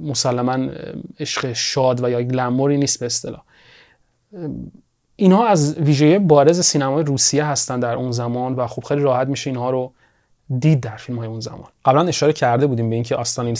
مسلما 0.00 0.68
عشق 1.20 1.52
شاد 1.52 2.04
و 2.04 2.10
یا 2.10 2.22
glamour 2.22 2.69
ی 2.69 2.76
نیست 2.76 3.00
به 3.00 3.06
اصطلاح. 3.06 3.42
اینها 5.16 5.46
از 5.46 5.78
ویژه 5.78 6.18
بارز 6.18 6.60
سینمای 6.60 7.04
روسیه 7.04 7.44
هستن 7.44 7.80
در 7.80 7.94
اون 7.94 8.10
زمان 8.10 8.54
و 8.54 8.66
خب 8.66 8.84
خیلی 8.84 9.02
راحت 9.02 9.28
میشه 9.28 9.50
اینها 9.50 9.70
رو 9.70 9.92
دید 10.60 10.80
در 10.80 10.96
فیلم 10.96 11.18
های 11.18 11.28
اون 11.28 11.40
زمان. 11.40 11.68
قبلا 11.84 12.02
اشاره 12.02 12.32
کرده 12.32 12.66
بودیم 12.66 12.90
به 12.90 12.94
اینکه 12.94 13.16
آستان 13.16 13.54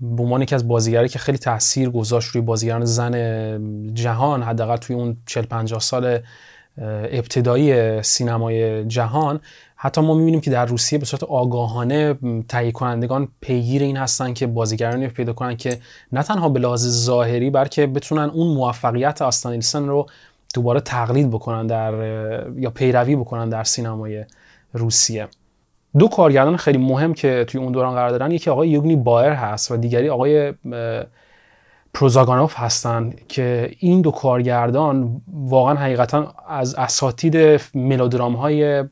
به 0.00 0.22
عنوان 0.22 0.42
یکی 0.42 0.54
از 0.54 0.68
بازیگرایی 0.68 1.08
که 1.08 1.18
خیلی 1.18 1.38
تاثیر 1.38 1.90
گذاشت 1.90 2.28
روی 2.28 2.42
بازیگران 2.42 2.84
زن 2.84 3.94
جهان 3.94 4.42
حداقل 4.42 4.76
توی 4.76 4.96
اون 4.96 5.16
40 5.26 5.44
50 5.44 5.80
سال 5.80 6.18
ابتدایی 6.78 8.02
سینمای 8.02 8.84
جهان. 8.84 9.40
حتی 9.76 10.00
ما 10.00 10.14
می‌بینیم 10.14 10.40
که 10.40 10.50
در 10.50 10.66
روسیه 10.66 10.98
به 10.98 11.04
صورت 11.04 11.24
آگاهانه 11.24 12.18
تهیه 12.48 12.72
کنندگان 12.72 13.28
پیگیر 13.40 13.82
این 13.82 13.96
هستن 13.96 14.32
که 14.32 14.46
بازیگرانی 14.46 15.08
پیدا 15.08 15.32
کنن 15.32 15.56
که 15.56 15.78
نه 16.12 16.22
تنها 16.22 16.48
به 16.48 16.60
لحاظ 16.60 16.88
ظاهری 16.88 17.50
بلکه 17.50 17.86
بتونن 17.86 18.30
اون 18.30 18.54
موفقیت 18.54 19.22
آستان 19.22 19.88
رو 19.88 20.06
دوباره 20.54 20.80
تقلید 20.80 21.30
بکنن 21.30 21.66
در 21.66 21.94
یا 22.56 22.70
پیروی 22.70 23.16
بکنن 23.16 23.48
در 23.48 23.64
سینمای 23.64 24.24
روسیه. 24.72 25.28
دو 25.98 26.08
کارگردان 26.08 26.56
خیلی 26.56 26.78
مهم 26.78 27.14
که 27.14 27.44
توی 27.48 27.60
اون 27.60 27.72
دوران 27.72 27.94
قرار 27.94 28.10
دارن 28.10 28.30
یکی 28.30 28.50
آقای 28.50 28.68
یوگنی 28.68 28.96
بایر 28.96 29.32
هست 29.32 29.70
و 29.70 29.76
دیگری 29.76 30.08
آقای 30.08 30.54
پروزاگانوف 31.94 32.54
هستن 32.56 33.12
که 33.28 33.70
این 33.78 34.00
دو 34.00 34.10
کارگردان 34.10 35.22
واقعا 35.32 35.74
حقیقتا 35.74 36.34
از 36.48 36.74
اساتید 36.74 37.60
ملودرام 37.74 38.34
های 38.34 38.84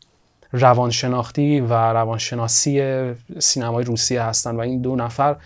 روانشناختی 0.53 1.61
و 1.61 1.73
روانشناسی 1.73 3.03
سینمای 3.39 3.85
روسیه 3.85 4.23
هستن 4.23 4.57
و 4.57 4.61
این 4.61 4.81
دو 4.81 4.97
نفر 4.97 5.37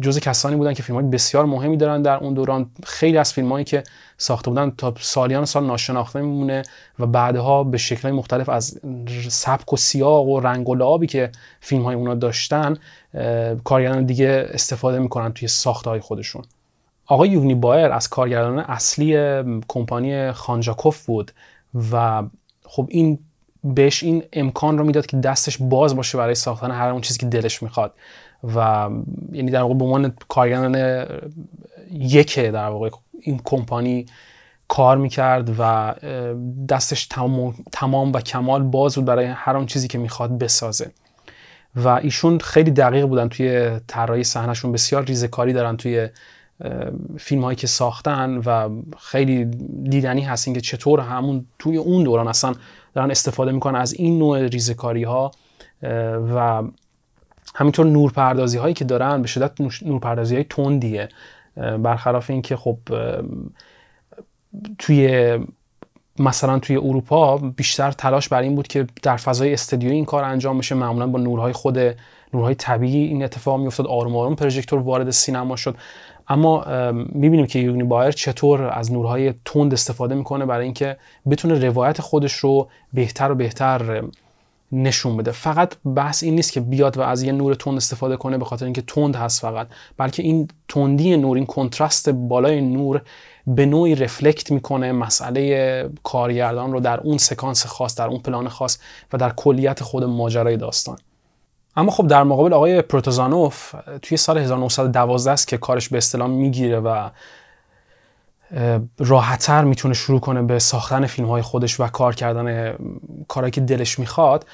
جز 0.00 0.18
کسانی 0.18 0.56
بودن 0.56 0.74
که 0.74 0.82
فیلم 0.82 1.10
بسیار 1.10 1.44
مهمی 1.44 1.76
دارن 1.76 2.02
در 2.02 2.16
اون 2.16 2.34
دوران. 2.34 2.70
خیلی 2.84 3.18
از 3.18 3.32
فیلم 3.32 3.52
هایی 3.52 3.64
که 3.64 3.82
ساخته 4.16 4.50
بودن 4.50 4.70
تا 4.70 4.94
سالیان 5.00 5.44
سال 5.44 5.66
ناشناخته 5.66 6.20
میمونه 6.20 6.62
و 6.98 7.06
بعدها 7.06 7.64
به 7.64 7.78
شکل 7.78 8.10
مختلف 8.10 8.48
از 8.48 8.80
سبک 9.28 9.72
و 9.72 9.76
سیاق 9.76 10.26
و 10.26 10.40
رنگ 10.40 10.68
و 10.68 10.74
لعابی 10.74 11.06
که 11.06 11.30
فیلم 11.60 11.82
های 11.82 11.94
اونا 11.94 12.14
داشتن 12.14 12.76
کارگردان 13.64 14.06
دیگه 14.06 14.46
استفاده 14.48 14.98
می‌کنن 14.98 15.32
توی 15.32 15.48
ساخته 15.48 15.90
های 15.90 16.00
خودشون. 16.00 16.44
آقای 17.06 17.28
یوگنی 17.28 17.54
بایر 17.54 17.92
از 17.92 18.08
کارگردان 18.08 18.58
اصلی 18.58 19.16
کمپانی 19.68 20.32
خانجاکوف 20.32 21.06
بود 21.06 21.32
و 21.92 22.22
خب 22.64 22.86
این 22.90 23.18
بهش 23.64 24.02
این 24.02 24.22
امکان 24.32 24.78
رو 24.78 24.84
می‌داد 24.84 25.06
که 25.06 25.16
دستش 25.16 25.58
باز 25.60 25.96
باشه 25.96 26.18
برای 26.18 26.34
ساختن 26.34 26.70
هر 26.70 26.88
اون 26.88 27.00
چیزی 27.00 27.18
که 27.18 27.26
دلش 27.26 27.62
می‌خواد. 27.62 27.94
و 28.54 28.88
یعنی 29.32 29.50
در 29.50 29.62
واقع 29.62 29.74
به 29.74 29.84
عنوان 29.84 30.14
کارگردان 30.28 31.06
یک 31.90 32.38
در 32.38 32.68
واقع 32.68 32.90
این 33.20 33.40
کمپانی 33.44 34.06
کار 34.68 34.96
می‌کرد 34.96 35.50
و 35.58 35.94
دستش 36.68 37.06
تمام, 37.72 38.12
و 38.12 38.20
کمال 38.20 38.62
باز 38.62 38.94
بود 38.94 39.04
برای 39.04 39.26
هر 39.26 39.56
آن 39.56 39.66
چیزی 39.66 39.88
که 39.88 39.98
می‌خواد 39.98 40.38
بسازه. 40.38 40.90
و 41.76 41.88
ایشون 41.88 42.38
خیلی 42.38 42.70
دقیق 42.70 43.06
بودن 43.06 43.28
توی 43.28 43.70
طراحی 43.86 44.24
صحنهشون. 44.24 44.72
بسیار 44.72 45.04
ریزکاری 45.04 45.52
دارن 45.52 45.76
توی 45.76 46.08
فیلم 47.18 47.44
هایی 47.44 47.56
که 47.56 47.66
ساختن 47.66 48.36
و 48.36 48.68
خیلی 48.98 49.44
دیدنی 49.88 50.22
هست 50.22 50.54
که 50.54 50.60
چطور 50.60 51.00
همون 51.00 51.46
توی 51.58 51.76
اون 51.76 52.04
دوران 52.04 52.28
اصلا 52.28 52.54
دارن 52.94 53.10
استفاده 53.10 53.52
می‌کنن 53.52 53.80
از 53.80 53.94
این 53.94 54.18
نوع 54.18 54.46
ریزکاری 54.46 55.04
ها 55.04 55.30
و 56.34 56.62
همینطور 57.54 57.86
نورپردازی 57.86 58.58
هایی 58.58 58.74
که 58.74 58.84
دارن 58.84 59.22
به 59.22 59.28
شدت 59.28 59.82
نورپردازی 59.82 60.34
های 60.34 60.44
تندیه. 60.44 61.08
برخلاف 61.56 62.30
اینکه 62.30 62.56
خب 62.56 62.78
توی 64.78 65.38
مثلا 66.18 66.58
توی 66.58 66.76
اروپا 66.76 67.36
بیشتر 67.36 67.92
تلاش 67.92 68.28
بر 68.28 68.42
این 68.42 68.54
بود 68.54 68.68
که 68.68 68.86
در 69.02 69.16
فضای 69.16 69.52
استدیویی 69.52 69.94
این 69.94 70.04
کار 70.04 70.24
انجام 70.24 70.58
بشه. 70.58 70.74
معمولا 70.74 71.06
با 71.06 71.18
نورهای 71.18 71.52
خود 71.52 71.78
نورهای 72.34 72.54
طبیعی 72.54 73.04
این 73.04 73.24
اتفاق 73.24 73.60
میافتاد. 73.60 73.86
آروم 73.86 74.16
آروم 74.16 74.34
پروژکتور 74.34 74.78
وارد 74.78 75.10
سینما 75.10 75.56
شد. 75.56 75.76
اما 76.32 76.64
می‌بینیم 76.92 77.46
که 77.46 77.58
یوگنی 77.58 77.82
بایر 77.82 78.10
چطور 78.10 78.62
از 78.62 78.92
نورهای 78.92 79.34
تند 79.44 79.72
استفاده 79.72 80.14
می‌کنه 80.14 80.46
برای 80.46 80.64
اینکه 80.64 80.96
بتونه 81.30 81.66
روایت 81.66 82.00
خودش 82.00 82.32
رو 82.32 82.68
بهتر 82.92 83.32
و 83.32 83.34
بهتر 83.34 84.02
نشون 84.72 85.16
بده. 85.16 85.30
فقط 85.30 85.74
بحث 85.96 86.22
این 86.22 86.34
نیست 86.34 86.52
که 86.52 86.60
بیاد 86.60 86.96
و 86.96 87.00
از 87.00 87.22
یه 87.22 87.32
نور 87.32 87.54
تند 87.54 87.76
استفاده 87.76 88.16
کنه 88.16 88.38
به 88.38 88.44
خاطر 88.44 88.64
اینکه 88.64 88.82
تند 88.82 89.16
هست 89.16 89.40
فقط 89.40 89.68
بلکه 89.96 90.22
این 90.22 90.48
تندی 90.68 91.16
نور 91.16 91.36
این 91.36 91.46
کنترست 91.46 92.08
بالای 92.08 92.60
نور 92.60 93.02
به 93.46 93.66
نوعی 93.66 93.94
رفلکت 93.94 94.50
می‌کنه 94.50 94.92
مسئله 94.92 95.90
کارگردان 96.02 96.72
رو 96.72 96.80
در 96.80 97.00
اون 97.00 97.18
سکانس 97.18 97.66
خاص 97.66 97.98
در 97.98 98.06
اون 98.06 98.18
پلان 98.18 98.48
خاص 98.48 98.78
و 99.12 99.18
در 99.18 99.30
کلیت 99.30 99.82
خود 99.82 100.04
ماجرای 100.04 100.56
داستان. 100.56 100.98
اما 101.76 101.90
خب 101.90 102.06
در 102.06 102.22
مقابل 102.22 102.52
آقای 102.52 102.82
پروتوزانوف 102.82 103.74
توی 104.02 104.16
سال 104.16 104.38
1912 104.38 105.30
است 105.30 105.48
که 105.48 105.56
کارش 105.56 105.88
به 105.88 105.98
اصطلاح 105.98 106.28
می‌گیره 106.28 106.80
و 106.80 107.10
راحتتر 108.98 109.64
می‌تونه 109.64 109.94
شروع 109.94 110.20
کنه 110.20 110.42
به 110.42 110.58
ساختن 110.58 111.06
فیلم 111.06 111.28
های 111.28 111.42
خودش 111.42 111.80
و 111.80 111.86
کار 111.86 112.14
کردن 112.14 112.76
کارهایی 113.28 113.50
که 113.50 113.60
دلش 113.60 113.98
می‌خواد. 113.98 114.46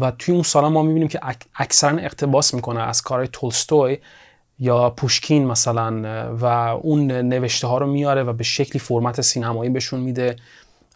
و 0.00 0.10
توی 0.10 0.34
اون 0.34 0.42
سال 0.42 0.72
ما 0.72 0.82
می‌بینیم 0.82 1.08
که 1.08 1.20
اکثرا 1.54 1.98
اقتباس 1.98 2.54
می‌کنه 2.54 2.80
از 2.80 3.02
کارهای 3.02 3.28
تولستوی 3.28 3.98
یا 4.58 4.90
پوشکین 4.90 5.46
مثلا 5.46 6.02
و 6.36 6.44
اون 6.82 7.10
نوشته 7.10 7.66
ها 7.66 7.78
رو 7.78 7.86
میاره 7.86 8.22
و 8.22 8.32
به 8.32 8.44
شکلی 8.44 8.80
فرمت 8.80 9.20
سینمایی 9.20 9.70
بهشون 9.70 10.00
میده 10.00 10.36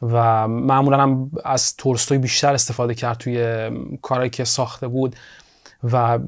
و 0.03 0.49
معمولا 0.49 1.01
هم 1.01 1.31
از 1.45 1.77
تورستوی 1.77 2.19
بیشتر 2.19 2.55
استفاده 2.55 2.95
کرد 2.95 3.19
توی 3.19 3.71
کارهایی 4.03 4.31
که 4.31 4.45
ساخته 4.45 4.89
بود. 4.89 5.17
و 5.83 6.19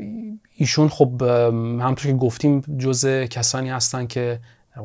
ایشون 0.56 0.88
خب 0.88 1.22
همونطور 1.22 2.12
که 2.12 2.16
گفتیم 2.16 2.60
جز 2.60 3.06
کسانی 3.06 3.70
هستن 3.70 4.06
که 4.06 4.40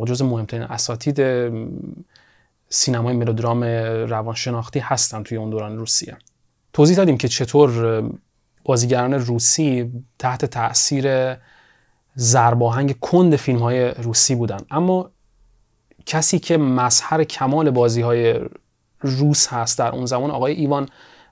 جز 0.05 0.21
مهمترین 0.21 0.63
اساتید 0.63 1.21
سینمای 2.69 3.15
ملودرام 3.15 3.63
روانشناختی 4.09 4.79
هستن 4.79 5.23
توی 5.23 5.37
اون 5.37 5.49
دوران 5.49 5.77
روسیه. 5.77 6.17
توضیح 6.73 6.97
دادیم 6.97 7.17
که 7.17 7.27
چطور 7.27 8.03
بازیگران 8.63 9.13
روسی 9.13 9.91
تحت 10.19 10.45
تاثیر 10.45 11.35
زرباهنگ 12.15 12.99
کند 12.99 13.35
فیلم 13.35 13.59
های 13.59 13.91
روسی 13.91 14.35
بودن. 14.35 14.59
اما 14.71 15.11
کسی 16.05 16.39
که 16.39 16.57
مظهر 16.57 17.23
کمال 17.23 17.69
بازی 17.71 18.01
های 18.01 18.39
روس 19.01 19.47
هست 19.47 19.79
در 19.79 19.91
اون 19.91 20.05
زمان 20.05 20.31
آقای 20.31 20.53
ایوان 20.53 20.89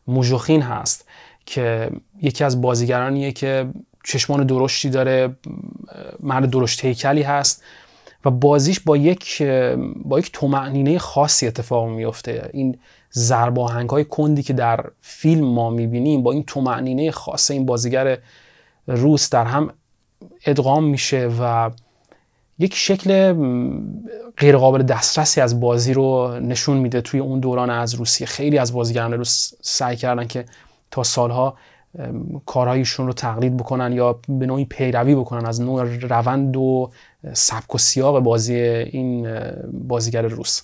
موژوخین 0.07 0.61
هست. 0.61 1.06
که 1.47 1.91
یکی 2.21 2.43
از 2.43 2.61
بازیگرانیه 2.61 3.31
که 3.31 3.69
چشمان 4.03 4.45
درشتی 4.45 4.89
داره 4.89 5.35
مرد 6.19 6.49
درشت 6.49 6.85
هیکلی 6.85 7.21
هست 7.21 7.63
و 8.25 8.31
بازیش 8.31 8.79
با 8.79 8.97
یک 8.97 9.43
با 10.05 10.19
یک 10.19 10.31
تومعنینه 10.33 10.97
خاصی 10.97 11.47
اتفاق 11.47 11.87
میفته 11.87 12.49
این 12.53 12.77
زرباهنگ 13.09 13.89
های 13.89 14.03
کندی 14.03 14.43
که 14.43 14.53
در 14.53 14.85
فیلم 15.01 15.45
ما 15.45 15.69
می‌بینیم 15.69 16.23
با 16.23 16.31
این 16.31 16.43
تومعنینه 16.43 17.11
خاص 17.11 17.51
این 17.51 17.65
بازیگر 17.65 18.17
روس 18.87 19.29
در 19.29 19.45
هم 19.45 19.73
ادغام 20.45 20.83
میشه 20.83 21.29
و 21.41 21.71
یک 22.59 22.75
شکل 22.75 23.33
غیرقابل 24.37 24.83
دسترسی 24.83 25.41
از 25.41 25.59
بازی 25.59 25.93
رو 25.93 26.39
نشون 26.39 26.77
میده 26.77 27.01
توی 27.01 27.19
اون 27.19 27.39
دوران 27.39 27.69
از 27.69 27.93
روسیه. 27.93 28.27
خیلی 28.27 28.57
از 28.57 28.73
بازیگران 28.73 29.13
روس 29.13 29.53
سعی 29.61 29.95
کردن 29.95 30.27
که 30.27 30.45
تا 30.91 31.03
سالها 31.03 31.57
کارهایشون 32.45 33.07
رو 33.07 33.13
تقلید 33.13 33.57
بکنن 33.57 33.93
یا 33.93 34.19
به 34.29 34.45
نوعی 34.45 34.65
پیروی 34.65 35.15
بکنن 35.15 35.45
از 35.45 35.61
نوع 35.61 35.83
روند 35.83 36.57
و 36.57 36.91
سبک 37.33 37.75
و 37.75 37.77
سیاق 37.77 38.19
بازی 38.19 38.55
این 38.55 39.39
بازیگر 39.73 40.21
روس. 40.21 40.61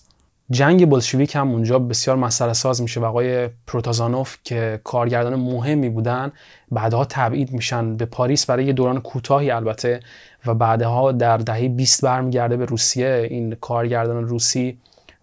جنگ 0.52 0.90
بلشویک 0.90 1.36
هم 1.36 1.52
اونجا 1.52 1.80
بسیار 1.80 2.18
مسئله 2.18 2.54
ساز 2.54 2.82
میشه 2.82 3.00
و 3.00 3.06
آقای 3.06 3.50
پروتازانوف 3.68 4.38
که 4.44 4.80
کارگردان 4.84 5.36
مهمی 5.36 5.90
بودن 5.90 6.32
بعدها 6.72 7.06
تبعید 7.06 7.52
میشن 7.52 7.96
به 7.98 8.06
پاریس 8.06 8.46
برای 8.46 8.66
یه 8.66 8.74
دوران 8.74 9.02
کوتاهی 9.02 9.52
البته 9.52 10.00
و 10.46 10.54
بعدها 10.54 11.12
در 11.12 11.38
دهه 11.38 11.68
20 11.68 12.04
برمیگرده 12.04 12.58
به 12.58 12.66
روسیه. 12.66 13.28
این 13.30 13.56
کارگردان 13.56 14.28
روسی 14.28 14.78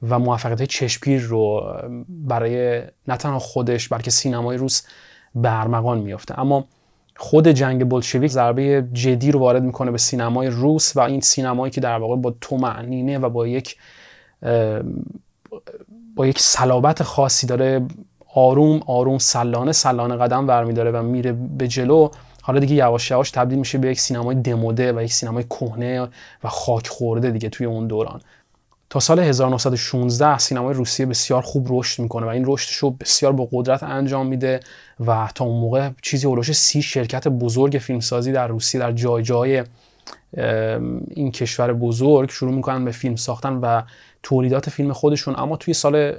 و 0.08 0.18
موفقیت 0.18 0.62
چشمگیر 0.62 1.20
رو 1.20 1.74
برای 2.08 2.82
نه 3.08 3.16
تنها 3.16 3.38
خودش 3.38 3.88
بلکه 3.88 4.10
سینمای 4.10 4.56
روس 4.56 4.82
برمغان 5.34 5.98
میافته. 5.98 6.38
اما 6.38 6.64
خود 7.16 7.48
جنگ 7.48 7.88
بلشویک 7.88 8.30
ضربه 8.30 8.88
جدی 8.92 9.32
رو 9.32 9.40
وارد 9.40 9.62
می‌کنه 9.62 9.90
به 9.90 9.98
سینمای 9.98 10.48
روس 10.48 10.96
و 10.96 11.00
این 11.00 11.20
سینمایی 11.20 11.70
که 11.70 11.80
در 11.80 11.98
واقع 11.98 12.16
با 12.16 12.34
تو 12.40 12.56
معنینه 12.56 13.18
و 13.18 13.28
با 13.28 13.46
یک 13.46 13.76
با 16.16 16.26
یک 16.26 16.38
صلابت 16.38 17.02
خاصی 17.02 17.46
داره 17.46 17.86
آروم 18.34 18.80
آروم 18.86 19.18
سلانه 19.18 19.72
سلانه 19.72 20.16
قدم 20.16 20.46
برمیداره 20.46 20.90
و 20.90 21.02
میره 21.02 21.32
به 21.32 21.68
جلو. 21.68 22.08
حالا 22.42 22.60
دیگه 22.60 22.74
یواش 22.74 23.10
یواش 23.10 23.30
تبدیل 23.30 23.58
میشه 23.58 23.78
به 23.78 23.90
یک 23.90 24.00
سینمای 24.00 24.36
دموده 24.36 24.92
و 24.92 25.02
یک 25.02 25.12
سینمای 25.12 25.44
کهنه 25.44 26.08
و 26.44 26.48
خاک 26.48 26.88
خورده 26.88 27.30
دیگه 27.30 27.48
توی 27.48 27.66
اون 27.66 27.86
دوران. 27.86 28.20
تا 28.90 29.00
سال 29.00 29.20
1916 29.20 30.38
سینمای 30.38 30.74
روسیه 30.74 31.06
بسیار 31.06 31.42
خوب 31.42 31.66
رشد 31.70 32.02
می‌کنه 32.02 32.26
و 32.26 32.28
این 32.28 32.44
رشدش 32.46 32.76
رو 32.76 32.90
بسیار 32.90 33.32
با 33.32 33.48
قدرت 33.52 33.82
انجام 33.82 34.26
میده 34.26 34.60
و 35.06 35.28
تا 35.34 35.44
اون 35.44 35.60
موقع 35.60 35.90
چیزی 36.02 36.26
اولوش 36.26 36.52
سی 36.52 36.82
شرکت 36.82 37.28
بزرگ 37.28 37.78
فیلمسازی 37.78 38.32
در 38.32 38.48
روسیه 38.48 38.80
در 38.80 38.92
جای 38.92 39.22
جای 39.22 39.64
این 41.10 41.32
کشور 41.32 41.72
بزرگ 41.72 42.30
شروع 42.30 42.54
می‌کنن 42.54 42.84
به 42.84 42.90
فیلم 42.90 43.16
ساختن 43.16 43.52
و 43.52 43.82
تولیدات 44.22 44.70
فیلم 44.70 44.92
خودشون. 44.92 45.34
اما 45.38 45.56
توی 45.56 45.74
سال 45.74 46.16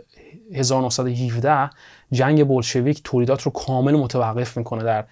1917 0.54 1.70
جنگ 2.12 2.48
بولشویک 2.48 3.02
تولیدات 3.04 3.42
رو 3.42 3.52
کامل 3.52 3.96
متوقف 3.96 4.58
می‌کنه 4.58 4.84
در 4.84 5.06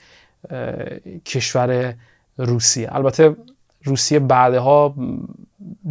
کشور 1.26 1.96
روسیه. 2.38 2.96
البته 2.96 3.36
روسیه 3.84 4.20
بعدها 4.20 4.96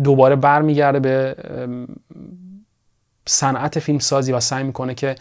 دوباره 0.04 0.36
برمیگرده 0.36 1.00
به 1.00 1.36
صنعت 3.26 3.78
فیلم 3.78 3.98
سازی 3.98 4.32
و 4.32 4.40
سعی 4.40 4.64
می‌کنه 4.64 4.94
که 4.94 5.14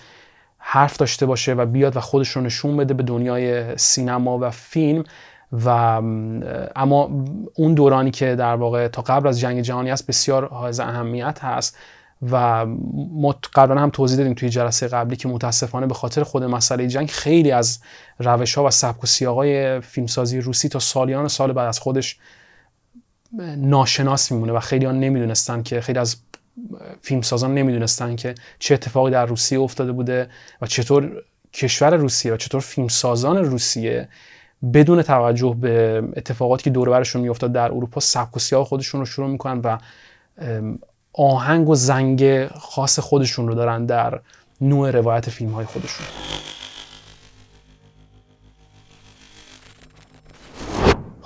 حرف 0.57 0.97
داشته 0.97 1.25
باشه 1.25 1.53
و 1.53 1.65
بیاد 1.65 1.97
و 1.97 1.99
خودش 1.99 2.29
رو 2.29 2.41
نشون 2.41 2.77
بده 2.77 2.93
به 2.93 3.03
دنیای 3.03 3.77
سینما 3.77 4.39
و 4.41 4.49
فیلم. 4.49 5.03
و 5.51 5.69
اما 6.75 7.09
اون 7.55 7.73
دورانی 7.73 8.11
که 8.11 8.35
در 8.35 8.55
واقع 8.55 8.87
تا 8.87 9.01
قبل 9.01 9.27
از 9.27 9.39
جنگ 9.39 9.61
جهانی 9.61 9.91
است 9.91 10.07
بسیار 10.07 10.47
حائز 10.47 10.79
اهمیت 10.79 11.39
هست 11.43 11.77
و 12.31 12.65
ما 13.11 13.35
قبلا 13.53 13.81
هم 13.81 13.89
توضیح 13.89 14.17
دادیم 14.17 14.33
توی 14.33 14.49
جلسه 14.49 14.87
قبلی 14.87 15.15
که 15.15 15.27
متاسفانه 15.27 15.87
به 15.87 15.93
خاطر 15.93 16.23
خود 16.23 16.43
مسئله 16.43 16.87
جنگ 16.87 17.09
خیلی 17.09 17.51
از 17.51 17.79
روش 18.19 18.55
ها 18.55 18.63
و 18.63 18.69
سبک 18.69 19.03
و 19.03 19.07
سیاقای 19.07 19.79
فیلمسازی 19.81 20.41
روسی 20.41 20.69
تا 20.69 20.79
سالیان 20.79 21.27
سال 21.27 21.53
بعد 21.53 21.67
از 21.67 21.79
خودش 21.79 22.17
ناشناس 23.57 24.31
میمونه 24.31 24.53
و 24.53 24.59
خیلی 24.59 24.85
ها 24.85 24.91
نمی‌دونستن 24.91 25.63
که 25.63 25.81
خیلی 25.81 25.99
از 25.99 26.15
فیلمسازان 27.01 27.53
نمی‌دونستن 27.53 28.15
که 28.15 28.35
چه 28.59 28.73
اتفاقی 28.73 29.11
در 29.11 29.25
روسیه 29.25 29.59
افتاده 29.59 29.91
بوده 29.91 30.29
و 30.61 30.65
چطور 30.65 31.23
کشور 31.53 31.95
روسیه 31.95 32.33
و 32.33 32.37
چطور 32.37 32.61
فیلمسازان 32.61 33.37
روسیه 33.37 34.09
بدون 34.73 35.01
توجه 35.01 35.55
به 35.61 36.03
اتفاقاتی 36.15 36.63
که 36.63 36.69
دور 36.69 36.89
برشون 36.89 37.21
میافتاد 37.21 37.53
در 37.53 37.65
اروپا 37.65 38.01
سبک 38.01 38.53
و 38.53 38.63
خودشون 38.63 38.99
رو 38.99 39.05
شروع 39.05 39.29
می‌کنن 39.29 39.59
و 39.59 39.77
آهنگ 41.13 41.69
و 41.69 41.75
زنگ 41.75 42.47
خاص 42.47 42.99
خودشون 42.99 43.47
رو 43.47 43.55
دارن 43.55 43.85
در 43.85 44.19
نوع 44.61 44.91
روایت 44.91 45.29
فیلم 45.29 45.51
های 45.51 45.65
خودشون. 45.65 46.05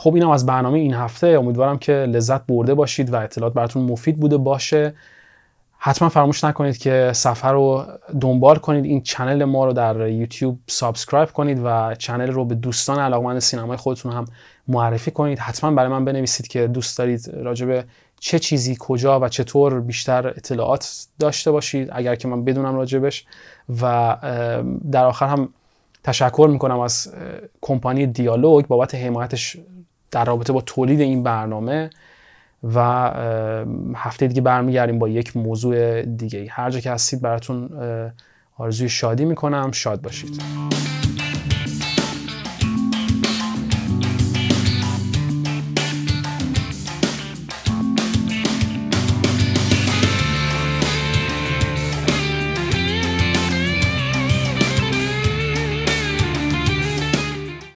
خب 0.01 0.15
اینم 0.15 0.29
از 0.29 0.45
برنامه 0.45 0.79
این 0.79 0.93
هفته. 0.93 1.27
امیدوارم 1.27 1.77
که 1.77 1.93
لذت 1.93 2.45
برده 2.45 2.73
باشید 2.73 3.13
و 3.13 3.15
اطلاعات 3.15 3.53
براتون 3.53 3.83
مفید 3.83 4.19
بوده 4.19 4.37
باشه. 4.37 4.93
حتما 5.77 6.09
فراموش 6.09 6.43
نکنید 6.43 6.77
که 6.77 7.11
صفحه 7.13 7.51
رو 7.51 7.85
دنبال 8.21 8.55
کنید. 8.55 8.85
این 8.85 9.01
channel 9.01 9.43
ما 9.43 9.65
رو 9.65 9.73
در 9.73 10.07
یوتیوب 10.07 10.59
subscribe 10.67 11.30
کنید 11.29 11.61
و 11.63 11.95
channel 11.95 12.32
رو 12.31 12.45
به 12.45 12.55
دوستان 12.55 12.99
علاقمند 12.99 13.39
سینمای 13.39 13.77
خودتون 13.77 14.11
هم 14.11 14.25
معرفی 14.67 15.11
کنید. 15.11 15.39
حتما 15.39 15.71
برای 15.71 15.89
من 15.89 16.05
بنویسید 16.05 16.47
که 16.47 16.67
دوست 16.67 16.97
دارید 16.97 17.31
راجب 17.33 17.85
چه 18.19 18.39
چیزی 18.39 18.77
کجا 18.79 19.19
و 19.19 19.29
چطور 19.29 19.79
بیشتر 19.81 20.27
اطلاعات 20.27 21.07
داشته 21.19 21.51
باشید. 21.51 21.89
اگر 21.91 22.15
که 22.15 22.27
من 22.27 22.43
بدونم 22.43 22.75
راجبش 22.75 23.25
و 23.81 24.17
در 24.91 25.05
آخر 25.05 25.27
هم 25.27 25.49
تشکر 26.03 26.49
می‌کنم 26.51 26.79
از 26.79 27.13
کمپانی 27.61 28.07
دیالوگ 28.07 28.65
بابت 28.65 28.95
حمایتش 28.95 29.57
در 30.12 30.26
رابطه 30.26 30.54
با 30.54 30.62
تولید 30.62 31.02
این 31.02 31.24
برنامه 31.24 31.89
و 32.76 32.80
هفته 33.95 34.28
دیگه 34.28 34.41
برمیگردیم 34.41 35.00
با 35.00 35.10
یک 35.10 35.38
موضوع 35.38 36.02
دیگه 36.02 36.47
هر 36.50 36.69
جا 36.69 36.80
که 36.80 36.91
هستید 36.91 37.21
براتون 37.21 37.69
آرزوی 38.58 38.89
شادی 38.89 39.26
می‌کنم. 39.26 39.71
شاد 39.71 40.02
باشید. 40.02 40.41